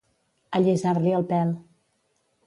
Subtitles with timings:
[0.59, 1.51] Allisar-li el pèl.